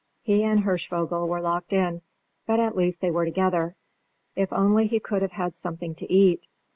He 0.23 0.41
and 0.43 0.61
Hirschvogel 0.61 1.27
were 1.27 1.41
locked 1.41 1.71
in, 1.73 2.01
but 2.47 2.59
at 2.59 2.75
least 2.75 3.01
they 3.01 3.11
were 3.11 3.23
together. 3.23 3.75
If 4.35 4.51
only 4.51 4.87
he 4.87 4.99
could 4.99 5.21
have 5.21 5.33
had 5.33 5.55
something 5.55 5.93
to 5.93 6.11
eat! 6.11 6.47